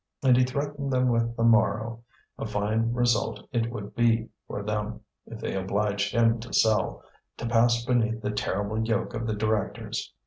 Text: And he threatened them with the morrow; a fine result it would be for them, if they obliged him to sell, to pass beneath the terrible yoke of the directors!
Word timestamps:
And 0.23 0.35
he 0.35 0.43
threatened 0.43 0.91
them 0.91 1.09
with 1.09 1.35
the 1.37 1.43
morrow; 1.43 2.01
a 2.39 2.47
fine 2.47 2.91
result 2.91 3.47
it 3.51 3.71
would 3.71 3.93
be 3.93 4.29
for 4.47 4.63
them, 4.63 5.01
if 5.27 5.39
they 5.39 5.53
obliged 5.53 6.11
him 6.11 6.39
to 6.39 6.51
sell, 6.53 7.03
to 7.37 7.45
pass 7.45 7.85
beneath 7.85 8.19
the 8.23 8.31
terrible 8.31 8.79
yoke 8.83 9.13
of 9.13 9.27
the 9.27 9.35
directors! 9.35 10.11